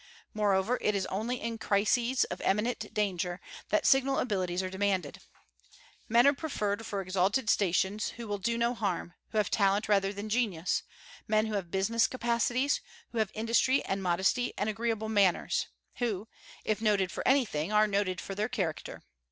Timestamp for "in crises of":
1.39-2.41